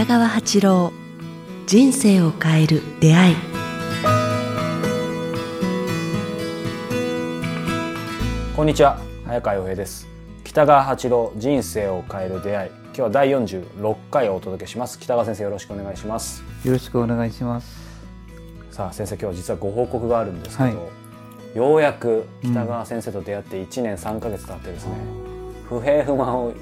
[0.00, 0.92] 北川八郎
[1.66, 3.36] 人生を変える出会い。
[8.56, 10.08] こんにちは早川洋平です。
[10.42, 12.70] 北川八郎人生を変える出会い。
[12.70, 14.98] 今日は第46回をお届けします。
[14.98, 16.42] 北川先生よろしくお願いします。
[16.64, 17.70] よろしくお願いします。
[18.70, 20.88] さあ先生今日は実はご報告があるんですけど、は
[21.54, 21.56] い。
[21.58, 24.94] ようやく北川先生と出会って1年3ヶ月経ってですね、
[25.68, 26.54] 不平不満を、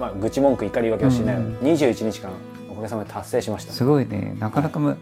[0.00, 1.56] まあ、愚痴文句怒り言い訳をしない、うん。
[1.58, 2.30] 21日間
[2.78, 4.96] おかげさまで達成しました、すごいね、なかなかむ、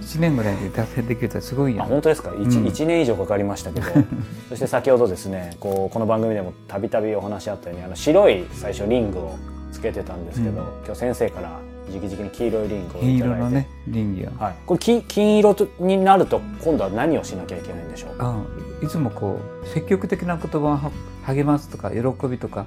[0.00, 1.86] 1年ぐらいで達成できるとすごいやん。
[1.86, 2.66] あ本当ですか？1,、うん。
[2.68, 3.86] 一年以上かかりましたけど。
[4.48, 9.34] そして先ほどですねこうこの番組でもたびたびお話あったようにあの白い最初リングを
[9.72, 10.66] つけてたんですけど、うん。
[10.84, 11.60] 今日先生から
[11.90, 13.40] 直々に黄色いリングを金いただいて。
[13.40, 14.32] 色のね、倫理は。
[14.38, 18.16] はい、これ金金色とになると今度は何をしなきゃいけないんでしょう？
[18.16, 18.36] か、
[18.80, 20.90] あいつもこう、積極的な言葉をは
[21.24, 22.66] 励ますとか、喜びとか、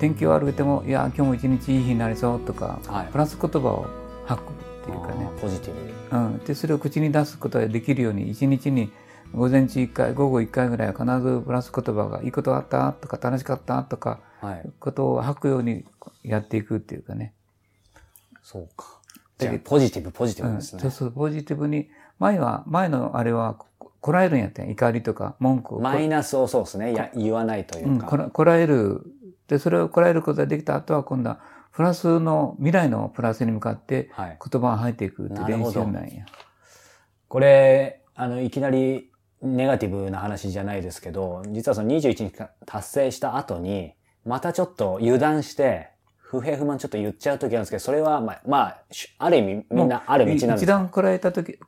[0.00, 3.06] 天気悪くても、いや、今日も一日いい日になりそうとか、はい。
[3.12, 3.86] プラス言葉を
[4.24, 4.52] 吐くっ
[4.86, 5.28] ていうかね。
[5.40, 5.92] ポジティブに。
[6.10, 8.90] うん、でそれを口に出すことができるように一日に
[9.32, 14.70] 午前中1回午後1回ぐらいは必ずプラス言葉が「いいことあった?」とか「楽しかった?」とかはい。
[14.80, 15.84] ことを吐くように
[16.24, 17.34] やっていくっていうかね。
[18.42, 18.86] そうか。
[19.64, 24.66] ポジティブポジティうん、ブですね、そうそうポジティブに前は前のあれはここらえるんやったん。
[24.66, 25.80] や怒りとか文句を。
[25.80, 26.94] マイナスをそうですね。
[26.94, 29.02] や言わないといううんか、こらこらえる
[29.50, 31.40] でそれをこらえることができた後は今度は
[31.72, 36.24] プラスの未来のプラスに向かってはい、言葉を吐いていくっていう練習なんや。
[37.26, 39.10] これあのいきなり
[39.42, 43.92] ネガティブな話じゃないですけど実はその21日間達成した後に
[44.24, 51.58] またちょっと油断して不平不満ちょっと言っちゃう時あるんですけどそれはまあ、まあ、しある意味みんなある道なんです一段こらえた時、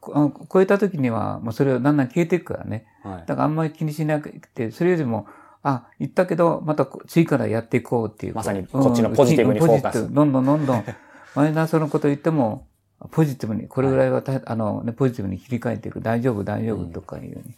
[0.52, 2.86] 超えた時には、もうそれをだんだん消えていくからね。
[3.02, 5.26] はいだからあんまり気にしなくて、それよりも、
[5.62, 8.34] あ、言ったけど、また次からやっていこうっていう。
[8.34, 9.94] まさにこっちのポジティブにフォーカス。
[9.94, 10.14] ポジティブ。
[10.14, 10.84] どんどんどんどん、
[11.34, 12.66] マイナスのこと言っても、
[13.10, 16.00] ポジティブに、これぐらいはた、あの、ね、ポジティブに切り替えていく。
[16.00, 17.54] 大丈夫、大丈夫とかいうように。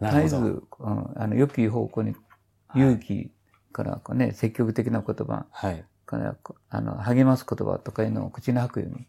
[0.00, 0.28] なるほど。
[0.28, 2.14] 絶えず、うん、あの、良き方向に、
[2.74, 3.30] 勇気
[3.72, 5.84] からかね、積極的な言葉はい。
[6.06, 6.36] から、
[6.70, 9.06] あの、励ます言葉とかいうのを口に吐くように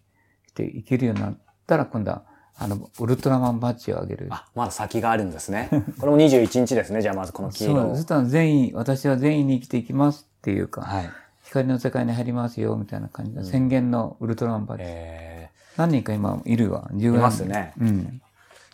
[0.47, 1.37] していけるようになっ
[1.67, 2.23] たら、今度は、
[2.57, 4.27] あの、ウルトラマンバッジをあげる。
[4.29, 5.69] あまだ先があるんですね。
[5.99, 7.01] これも21日ですね。
[7.01, 7.73] じゃあまずこの黄色。
[7.73, 11.09] そう、をそしたら善意、私は善意に生きていきますっていうか、はい。
[11.43, 14.83] 光の世界に入りますよ、みたいな感じで、宣言のウルトラマンバッジ。
[14.85, 17.73] え何人か今いるわ、10いますね。
[17.79, 18.21] うん。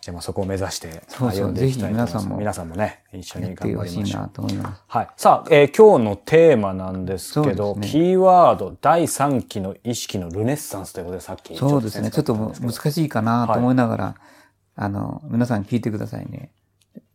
[0.00, 4.82] ー、じゃあまあそこを目指してそうそう歩んでいきたいと思いますぜひ皆さんも皆さんもね一緒に頑張りましょうなと思います。
[4.86, 5.08] はい。
[5.16, 12.10] さあ、えー今日のテーマなんですけど、ねキーワード、第3期の意識のルネッサンスということで、さっきそうですね。
[12.10, 14.14] ちょっとも難しいかなと思いながら、
[14.76, 16.50] あの、皆さん聞いてくださいね。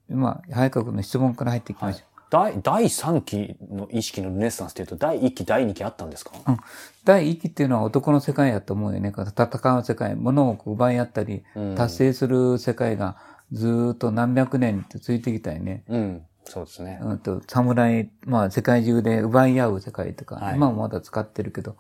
[0.10, 2.15] 今、早川君の質問から入っていきましょう。
[2.36, 6.58] 第第3期の意識のルネッサンスっていうと、第1期、第2期あったんですか、うん
[7.06, 9.14] 第一期っていうのは男の世界やと思うよね。
[9.16, 13.16] 戦う世界、物を奪い合ったり、うん達成する世界が
[13.52, 15.84] ずーっと何百年って続いてきたよね。
[15.88, 16.26] うん。
[16.44, 17.00] そうですね。
[17.02, 21.78] うんと、侍、まあ世界中で奪い合う世界とか、はい今もまだ使ってるけど、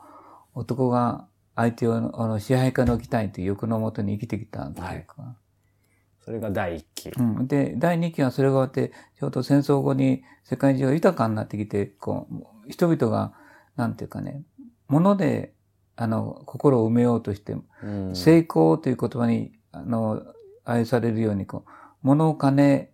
[0.53, 5.35] 男が相手をあの支配下に置きたいという欲のもとに生きてきたというか。
[6.25, 7.09] それが第1期。
[7.09, 7.47] うん。
[7.47, 13.33] で、第二期はそれが終わって、ちょうど戦争後に世界中が豊かになってきて、こう、人々が、
[13.75, 14.41] なんていうかね、
[14.87, 15.53] 物で、
[15.95, 20.23] あの、心を埋めようとして、うん成功という言葉に、あの、
[20.63, 21.69] 愛されるように、こう、
[22.01, 22.89] 物金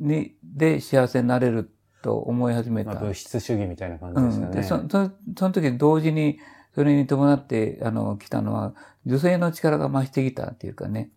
[0.00, 1.70] に、で幸せになれる
[2.02, 2.94] と思い始めた。
[2.94, 4.30] まあ、物質主義みたいな感うん。
[4.30, 4.86] じですよね。
[4.88, 6.40] で、そそその時に同時に、
[6.74, 8.74] それに伴って、あの、来たのは、
[9.06, 11.10] 女性の力が増してきたっていうかね。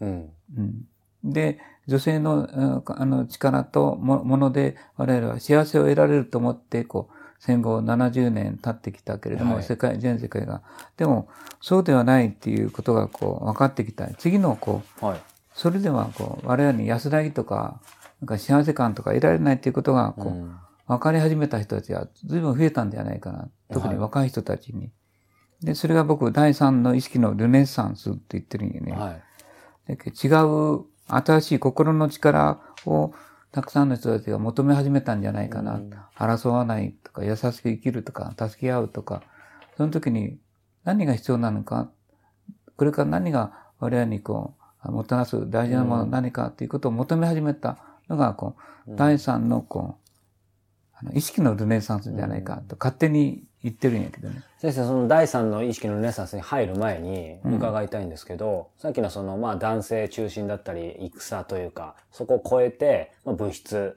[0.00, 0.30] うん。
[0.56, 0.84] うん。
[1.24, 10.62] で、女性の、うんあの、力とももので、我々は幸せを得られると思って、こう、戦後70年経ってきたけれども、はい世界、全世界が。
[10.96, 11.28] でも、
[11.60, 14.06] そうではないっていうことが、こう、分かってきた。
[14.14, 15.20] 次の、こう、はい。
[15.54, 17.80] それでは、こう、我々に安らぎとか、
[18.20, 20.56] なんか幸せ感とか得られないっていうことが、こう、うん
[20.90, 23.48] 分かり始めた人たちが随分増えたんじゃないかな。
[23.72, 24.90] 特に若い人たちに。
[25.62, 28.92] で、それが僕、第三の意識のルネッサンスって言ってるんよね。
[28.92, 29.22] はい。
[29.86, 30.84] だけど違う、
[31.16, 33.12] 新しい心の力を
[33.52, 35.74] たくさんの人たちが求め始めたんじゃないかな。
[35.74, 35.90] うん。
[36.16, 39.22] 争わないとか、優しく生きるとか、助け合うとか、
[39.76, 40.38] その時に
[40.84, 41.90] 何が必要なのか、
[42.76, 44.54] これから何が我々にこ
[44.84, 47.78] う、もたらす大事なものは何かっていうことを求め始めた
[48.08, 50.10] のが、こう、第三のこう、
[50.94, 54.42] あの意識のルネサンスじゃないかと勝手に言ってるんやけどね。
[54.58, 63.96] 先生、その第三の意識のルネサンスに入る前に伺いたいんですけど、さっきのその、まあ男性中心だったり、戦というか、そこを超えて、まあ、物質、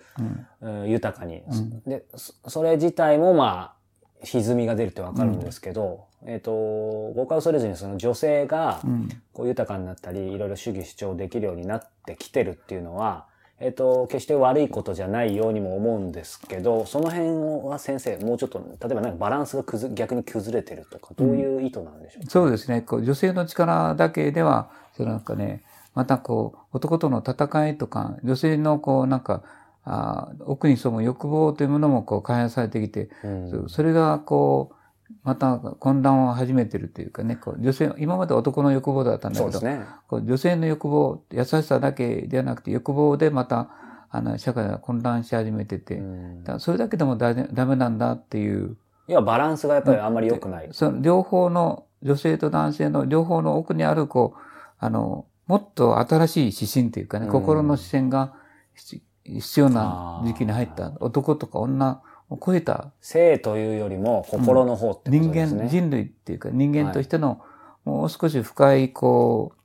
[0.61, 0.89] うん。
[0.89, 1.43] 豊かに、
[1.85, 9.09] で、そそれ自体もまあ、歪みが出るってわかるんですけど、えっ、と、誤解を恐れずにその女性がうん。
[9.33, 13.27] こう豊かになったり、いろいろ主義主張できるようになってきてるっていうのは、
[13.63, 17.29] えっ、と、決して悪いことじゃないようにも思うんですけど、その辺
[17.67, 19.63] は先生、もうちょっと、例えばなんかバランスが
[19.93, 22.25] 逆に崩れてるとか、どういう意図なんでしょう？
[22.25, 22.81] か、そうですね。
[22.81, 25.63] こう女性の力だけでは、そのなんかね、
[25.95, 29.43] またこう、男との戦いとか、女性のこう、なんか、
[29.85, 33.49] あー奥に潜む欲望というものもこう開発されてきて、うん。
[33.49, 34.75] そうそれがこう、
[35.23, 39.81] また混乱を始めてるというかね、こう女性、今まで男の欲望だったんだけど、ね。
[40.07, 43.69] こう女性の欲望、優しさだけではなくて欲望でまた、
[44.09, 46.43] あの、社会が混乱し始めてて、うん。
[46.43, 48.77] だそれだけでもダメダメなんだっていう、
[49.07, 50.69] 要はバランスがやっぱりあんまり良くない。
[50.71, 54.39] その両方の、女性と男性の両方の奥にある、こう、
[54.77, 57.31] あの、もっと新しい指針というかね、うん。
[57.31, 58.33] 心の視線が
[58.73, 62.01] 必必要な時期に入った、男とか女を
[62.43, 65.63] 超えた性というよりも心の方ってこと人ですね。
[65.63, 67.41] 間、人類っていうか人間としての、
[67.85, 69.63] もう少し深い、こう、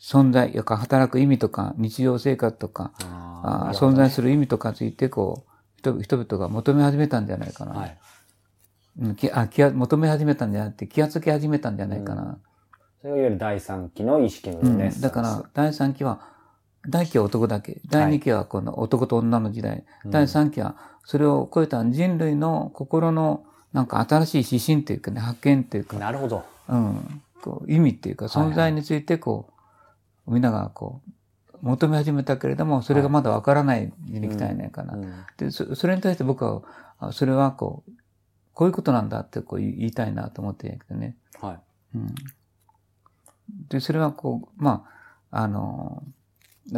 [0.00, 2.92] 存在、やか働く意味とか、日常生活とか、
[3.74, 7.72] 存在するる意味とかについて、こう、人人々が求め始めたんじゃないかな。
[7.72, 7.98] はい。
[9.00, 12.38] うんきあ気が求め始めたんじゃなくて、気がつき始めたんじゃないかな。
[13.00, 16.20] それがいわゆる第三期の意識のうんだから、第3期は、
[16.88, 17.80] 第1期は男だけ。
[17.88, 19.84] 第2期はこの男と女の時代。
[20.04, 26.44] うん第3期は、それを超えた人類の心の、なんか新しい指針というかね、発見というか、なるほど。
[26.68, 29.50] うん、こう意味っていうか、はいはい存在についてこ
[30.26, 31.10] う、みんながこう、
[31.62, 34.94] 求め始めたけれども、それがまだわからないに来たんやないかな。
[34.94, 36.62] うんでそ、それに対して僕は、
[36.98, 37.92] あそれはこう、
[38.54, 41.16] こういうことなんだってこう言いたいなと思ってるけどね。
[41.40, 41.52] は
[41.94, 41.96] い。
[41.96, 42.14] うん。
[43.68, 44.84] で、それはこう、ま
[45.30, 46.02] あ、あの、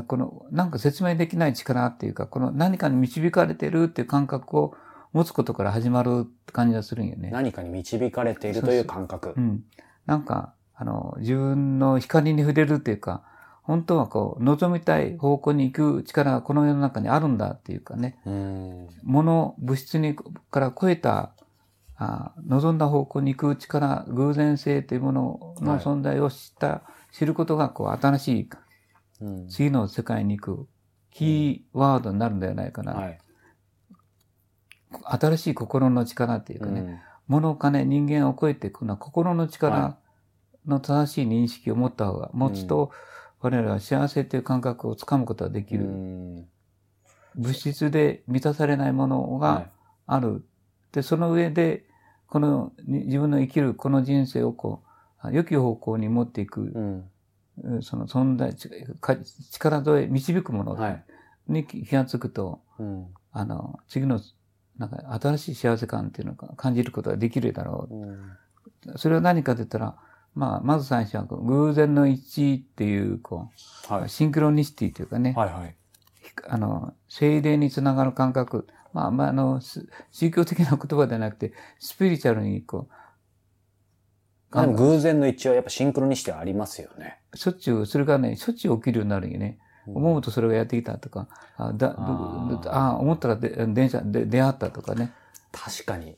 [0.06, 4.74] この、なんか説明できない力っていうか、この何かに導かれてるっていう感覚を
[5.12, 7.30] 持つことから始まるって感じがするんよね。
[7.32, 9.40] 何かに導かれているという感覚う。
[9.40, 9.64] ん。
[10.06, 13.22] なんか、あの、自分の光に触れるっていうか、
[13.62, 18.88] 本当はこう、望みたい方向に行く力がこの世の中にあるんだっていうかね、うん。
[19.02, 20.16] 物、物質に
[20.50, 21.32] から超えた、
[21.96, 26.82] あ望んだ方向に行く力、偶然性というもののはい存在を知った、
[27.12, 28.59] 知ることが、こう、新しいうん
[29.48, 30.68] 次の世界に行く
[31.10, 32.94] キーワードになるんではないかな。
[32.94, 33.18] はい。
[35.04, 36.98] 新しい心の力っていうかね、うん。
[37.28, 39.96] 物、金、人間を超えていくのは心のは力
[40.66, 42.90] の正しい認識を持った方が、持つと、
[43.40, 45.84] 我々は幸せという感覚をつかむことができうる。
[45.84, 46.48] ん。
[47.36, 49.70] 物質で満たされないものはが
[50.06, 50.44] ある。
[50.92, 51.84] で、その上で、
[52.26, 54.82] このに自分の生きるこの人生をこ
[55.24, 57.04] う、良き方向に持っていく
[57.82, 61.04] その存在、力添え、導くものはい。
[61.48, 64.20] に気がつくと、うんあの、次の、
[64.78, 68.98] なんか新しい幸せ感っていうのを感じることができるだろうんう。
[68.98, 69.96] それは何かと言ったら、
[70.34, 73.50] まあ、まず最初は偶然の一致っていう、こ
[73.90, 74.08] う、はい。
[74.08, 75.76] シンクロニシティというかね、はいはい。
[76.48, 78.66] あの、精霊につながる感覚。
[78.92, 82.88] まあ、まあ、あの、す宗教的な言葉ではなくて、スピリチュアルに、こ
[84.52, 87.18] あでも偶然の一致はやっぱシンクロにしてありますよね。
[87.32, 89.58] う、しょっちゅう、それがね、しょっちゅう起きるようになるよね。
[89.86, 95.12] 思うとそれがやってきたとか、あ、だ、あ思ったらで電車で出会ったとかね。
[95.52, 96.16] 確かに。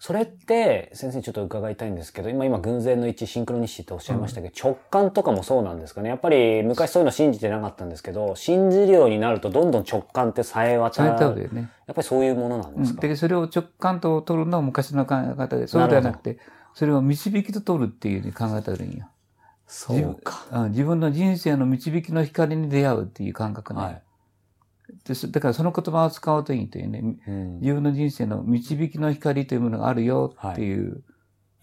[0.00, 6.08] それって、先生ちょっと伺いたいんですけど、今、今、偶然の一致、シンクロニシティっておっしゃいましたけど、直感とかもそうなんですかね。
[6.08, 11.46] やっぱり、昔そういうの信じてなかったんですけど、信じるようになると、どんどん直感ってさえ渡されたわける。
[11.48, 11.70] よね。
[11.86, 16.38] やっぱりそういうものなんですか、うんで、それを直感と取るのは昔の考え方で、そうではなくて、
[16.80, 19.06] それを導きと取るっていうふうに考えたらいいんよ。
[19.66, 20.46] そうか。
[20.50, 23.80] あ自分の人生の導きの光に出会うっていう感覚ね。
[23.82, 24.02] はい。
[25.04, 27.02] ですだからその言葉を使うといいというね。
[27.28, 31.02] うん自分の人生の導きの光というものがあるよっていう。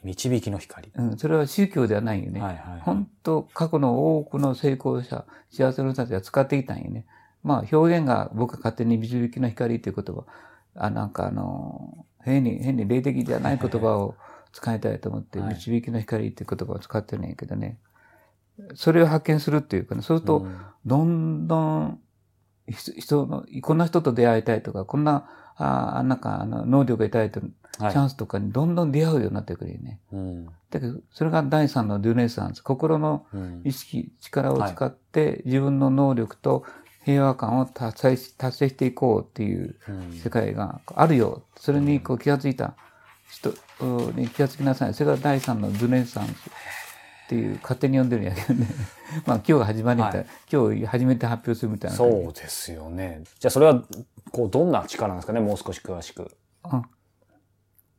[0.03, 0.91] 導きの光。
[0.93, 2.39] うん、それは宗教ではないよね。
[2.39, 2.81] はいはいはい。
[2.81, 7.07] 本当過去の多くの成功者、幸せの人たちが使ってきたんよね。
[7.41, 10.25] まあ表現が僕が勝手に導きの光という言葉、
[10.75, 14.13] あ、なんかあの、変に、変に霊的じゃない言葉を
[14.57, 17.77] 使いたいと思って、はい導きの光っていう言葉を使ってるんやけどね。
[18.73, 21.99] それを発見するっていうかね、そうすると、うんどんどん、
[22.67, 27.47] 人人の、こんな人と出会いたいとか、こんな、あなんか、あの、能力が得たいと、チ
[27.79, 29.99] はいャンスとかにどんどん出会うようになってくるよね。
[30.11, 32.61] うんだけど、それが第三のルネサンス。
[32.61, 36.63] 心のうん意識、力を使って自分の能力と
[37.03, 41.43] 平和感を達成し達成していこうっていううん世界があるよ。
[41.57, 42.75] それにこう気がついた
[43.29, 43.53] 人
[44.15, 44.93] に気がつきなさい。
[44.93, 46.33] それが第三のルネサンスっ
[47.29, 48.67] ていう勝手に呼んでるんやけどね。
[49.25, 51.97] まあ今日が始まりみたいな、今日初めて発表するみたいな。
[51.97, 53.23] そうですよね。
[53.39, 53.83] じゃあそれは、
[54.31, 55.39] こう、どんな力なんですかね？
[55.39, 56.31] もう少し詳しく。
[56.71, 56.83] うん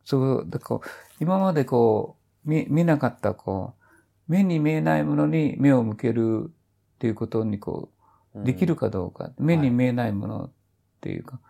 [0.05, 0.89] そう、だからこう
[1.21, 2.17] 今までこ
[2.47, 6.51] う、見、見なかったこう、目に見えないものに目を向けるっ
[6.99, 7.91] ていうことにこ
[8.35, 9.33] う、できるかどうか。
[9.39, 10.51] 目に見えないものっ
[11.03, 11.48] ていうか、でう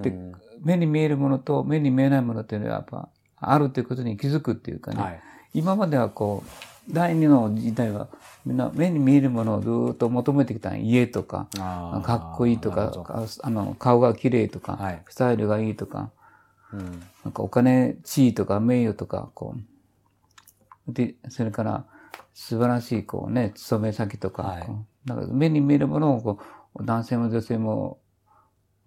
[0.00, 0.32] ん。
[0.62, 5.02] 目に見えるものと目に見えないものっていうのはやっぱあるということに気づくっていうかね。
[5.02, 5.20] はい。
[5.54, 8.08] 今まではこう、第二の時代は
[8.44, 12.92] みんな目に見えるものをずーっと求めてきた家とか、かっこいいとか
[13.42, 15.02] あの、顔が綺麗とか、はい。
[15.08, 16.10] スタイルがいいとか、
[16.72, 17.02] うん。
[17.24, 19.56] なんかお金、地位とか名誉とか、こ
[20.88, 20.92] う。
[20.92, 21.84] で、それから
[22.34, 24.68] 素晴らしい、こうね、勤め先とか、はい。
[25.06, 26.38] なんか目に見えるものをこ
[26.74, 27.98] う、男性も女性も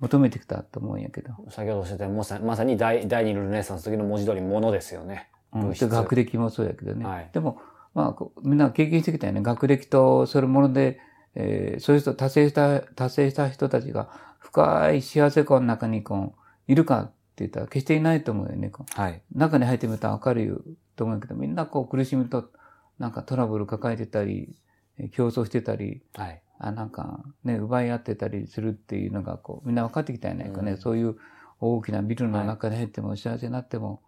[0.03, 1.33] 求めてきたと思うんやけど。
[1.49, 5.29] 先ほどおっしゃったまさまさに第第二のルネサンスの時の文字通りものですよね。
[5.53, 7.05] うん、学歴もそうやけどね。
[7.05, 7.61] はいでも、
[7.93, 9.41] まあみんな経験してきたよね。
[9.41, 10.99] 学歴とそれもので、
[11.35, 18.71] えーそういう人、達成した、達成した人たちが深い幸せ感の中にこう、いるかって言ったら決していないと思うよね。
[18.95, 19.21] はい。
[19.33, 22.51] 中に入ってみたらわかると思うけど、みんなこう苦しみと、
[22.99, 24.53] なんかトラブル抱えてたり、
[24.97, 26.41] えー競争してたり、はい。
[26.65, 30.51] あなんかね、奪い合ってたりするっていうのがこう、みんな分かってきたよね。
[30.53, 31.17] うんそういう
[31.59, 34.01] 大きなビルの中に入っても幸せになっても、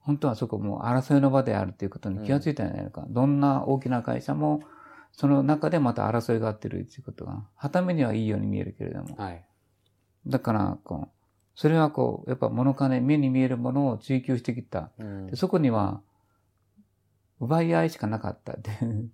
[0.00, 3.04] 本当はそこもう争いの場であるっていうことに気がついたんじゃないのか。
[3.08, 4.62] どんな大きな会社も、
[5.12, 9.16] その中でまた争いがあってるっていうことが、はためにはいいように見えるけれども。
[9.16, 9.44] はい。
[10.26, 11.08] だから、こう、
[11.54, 14.90] それはこう、やっぱ物金、目に見えるものを追求してきた。
[14.98, 16.02] うんでそこには、
[17.40, 19.10] 奪い合いしかなかったっていう、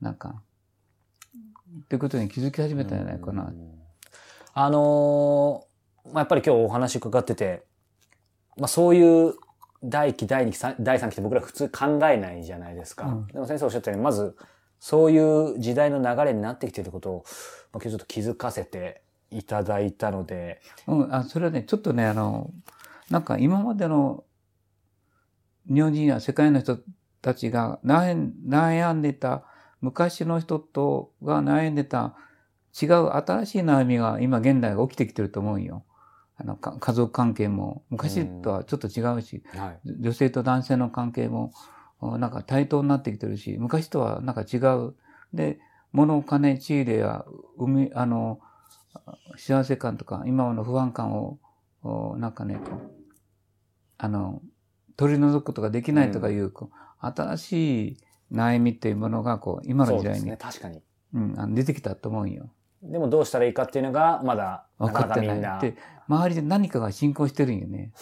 [0.00, 0.42] なんか、
[1.84, 3.52] っていうことに気づき始めたんじゃないかな。
[4.54, 5.68] あのー
[6.12, 7.62] まあ、やっぱり今日お話伺ってて、
[8.56, 9.34] まあ、そういう
[9.84, 13.06] 第一期、第二期、さ第三期って僕ら普通考えないじゃないですか。
[13.06, 14.36] うんでも先生おっしゃったように、まず、
[14.80, 17.24] そういう時代の流れになってきていることを、
[17.72, 22.50] まあ、今日ちょっと気づかせていただいたので、うん、あ、それはね、ちょっとね、あの、
[23.10, 24.24] なんか今までの
[25.72, 26.78] 日本人や世界の人
[27.20, 29.44] たちが悩んでた、
[29.80, 32.16] 昔の人とが悩んでた
[32.80, 35.84] 違う新しい悩みが今現代が起きてきてると思うよ。
[36.36, 40.00] あの、か家族関係も昔とはちょっと違うし、はい。
[40.00, 41.52] 女性と男性の関係も、
[42.00, 44.94] おなんか対等になってきてるし、昔とはなんか違う。
[45.34, 45.58] で、
[45.92, 47.26] 物、金、地位では、
[47.58, 48.38] 生み、あの、
[49.36, 51.38] 幸せ感とか、今の不安感を、
[51.82, 52.60] おなんかね、
[53.96, 54.40] あの、
[54.96, 57.96] 取り除くことができないとかいう、こう新しい
[58.32, 60.36] 悩みっていうものが、こう、今の時代に、ね。
[60.36, 60.82] 確かに。
[61.14, 62.50] うん、あの出てきたと思うよ。
[62.82, 65.60] でもどうしたらいいかっていうのが、まだ、分かってない。
[65.60, 67.92] で、周りで何かが進行してるんよね。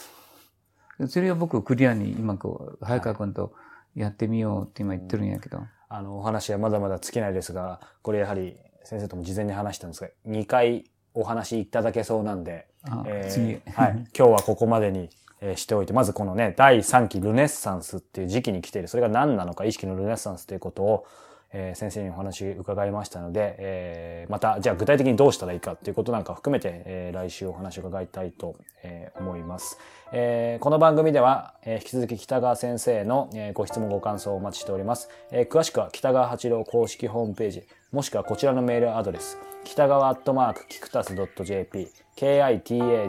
[1.09, 3.53] それを僕、クリアに今こう、早川君と
[3.95, 5.61] やってみようって今言ってるんやけど。
[5.89, 13.61] あの、お話はまだまだ尽きないですが、これやはり先生とも事前に話したんですが、2回お話いただけそうなんで、あえー次。
[13.73, 14.05] はい。
[14.17, 21.07] 今日はここまでに、えーしておいて、まずこのね、第3期ルネッサンスっていう時期に来ている、それが何なのか、意識のルネッサンスということを、
[21.53, 29.79] えー先生にお話伺いましたので、えーまた、じゃあ具体的にどうしたらいいかっていうことなんか含めて、えー来週お話を伺いたいと、えー思います。
[30.13, 35.09] えーこの番組では、えー引き続き北川先生の、えーご質問ご感想をお待ちしております。
[35.31, 37.63] えー詳しくは北川八郎公式ホームページ、
[37.97, 43.09] もしくはこちらのメールアドレス、北川アットマークキクタス .jp、kitagawa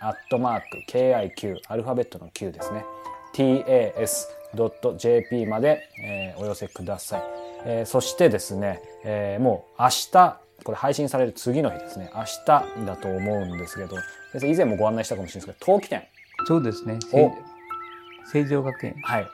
[0.00, 2.84] アットマーク kiq、アルファベットの q ですね。
[3.32, 7.22] tas.jp まで、えーお寄せください。
[7.64, 12.64] えーそしてですね、えーもう明日、これ配信される次の日ですね、明日だ
[12.96, 13.94] と思うんですけど、
[14.32, 16.02] 先生以前もご案内したかもしれないですけど、冬季展、
[16.48, 16.98] そうですね。
[17.12, 17.30] お
[18.26, 18.96] 成城学園。
[19.04, 19.28] はい、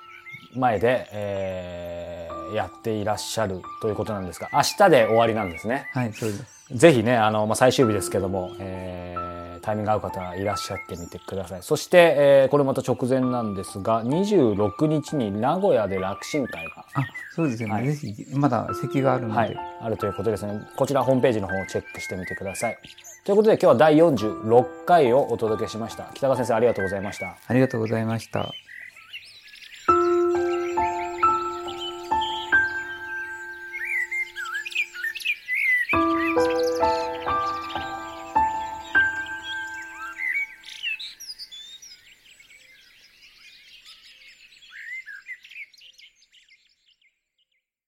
[0.55, 5.89] 前で、えーやっていらっしゃるということなんですが、明日で終わりなんですね。
[5.93, 6.59] はい、そうです。
[6.73, 9.29] ぜひね、あの、まあ、最終日ですけども、えー
[9.61, 11.63] タイミング合う方いらっしゃってみてください。
[11.63, 17.75] そして、えーこれまた直前なんですが、26日に名古屋で楽神会が、あ、そうですよね。
[17.75, 19.35] はいぜひ、まだ席があるので。
[19.35, 20.59] はい、あるということですね。
[20.77, 22.79] こちらホームページの方をチェックしてみてください。
[23.25, 26.11] ということで今日は第46回をお届けしました。
[26.15, 27.37] 北川先生ありがとうございました。
[27.47, 28.53] ありがとうございました。